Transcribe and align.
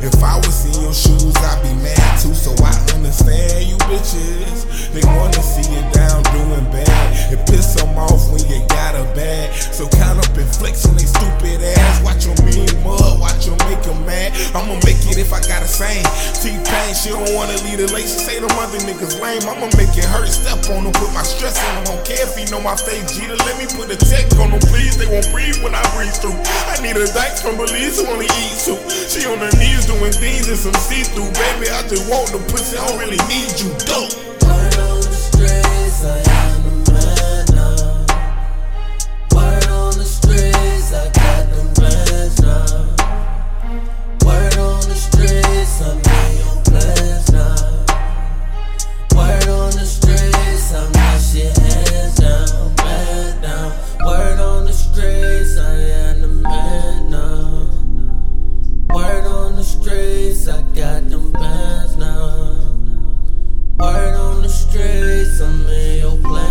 If 0.00 0.16
I 0.24 0.36
was 0.36 0.64
in 0.64 0.80
your 0.80 0.96
shoes, 0.96 1.36
I'd 1.36 1.60
be 1.60 1.76
mad 1.84 2.00
too. 2.16 2.32
So 2.32 2.56
I 2.64 2.72
understand 2.96 3.68
you 3.68 3.76
bitches. 3.84 4.64
They 4.96 5.04
wanna 5.04 5.42
see 5.44 5.68
you 5.68 5.84
down 5.92 6.24
doing 6.32 6.64
bad. 6.72 7.32
It 7.32 7.44
piss 7.44 7.76
them 7.76 7.92
off 8.00 8.32
when 8.32 8.40
you 8.48 8.64
got 8.72 8.96
a 8.96 9.04
bag. 9.12 9.52
So 9.52 9.88
count 9.88 10.18
up 10.18 10.32
and 10.36 10.48
flex 10.48 10.88
on 10.88 10.96
they 10.96 11.04
stupid 11.04 11.60
ass. 11.60 12.00
Watch 12.00 12.24
your 12.24 12.34
mean 12.48 12.72
mud, 12.80 13.20
watch 13.20 13.44
your 13.44 13.60
make 13.68 13.82
them 13.84 14.00
mad. 14.08 14.32
I'ma 14.56 14.80
make 14.88 15.04
it 15.04 15.20
if 15.20 15.36
I 15.36 15.40
gotta 15.44 15.68
sing. 15.68 16.00
T-Pain, 16.40 16.94
she 16.96 17.12
don't 17.12 17.36
wanna 17.36 17.60
leave 17.68 17.84
the 17.84 17.88
lake. 17.92 18.08
She 18.08 18.24
say 18.24 18.40
the 18.40 18.48
mother 18.56 18.80
niggas 18.88 19.20
lame. 19.20 19.44
I'ma 19.44 19.68
make 19.76 19.92
it 20.00 20.08
hurt. 20.08 20.32
Step 20.32 20.64
on 20.72 20.88
them, 20.88 20.96
put 20.96 21.12
my 21.12 21.22
stress 21.22 21.60
on 21.60 21.84
them. 21.84 21.92
Don't 21.92 22.04
care 22.08 22.24
if 22.24 22.32
you 22.40 22.48
know 22.48 22.64
my 22.64 22.74
face. 22.74 23.04
Jeter, 23.12 23.36
let 23.44 23.60
me 23.60 23.68
put 23.68 23.92
a 23.92 24.00
tech 24.00 24.32
on 24.40 24.48
them, 24.48 24.64
please. 24.72 24.96
They 24.96 25.06
won't 25.12 25.28
breathe 25.28 25.60
when 25.60 25.76
I 25.76 25.84
breathe 25.92 26.16
through. 26.16 26.40
I 26.72 26.80
need 26.80 26.96
a 26.96 27.04
dice 27.12 27.44
from 27.44 27.60
Belize 27.60 28.00
who 28.00 28.08
only 28.08 28.32
eat 28.40 28.56
soup. 28.56 28.80
Doing 30.10 30.22
things 30.22 30.48
and 30.48 30.56
some 30.56 30.74
see-through. 30.74 31.30
Baby, 31.32 31.70
I 31.70 31.86
just 31.86 32.08
want 32.10 32.32
the 32.32 32.38
pussy. 32.50 32.78
I 32.78 32.86
don't 32.88 32.98
really 32.98 33.18
need 33.28 33.60
you. 33.60 33.70
Dope. 33.86 34.29
some 65.40 65.64
of 65.64 65.96
your 65.96 66.18
plans. 66.18 66.49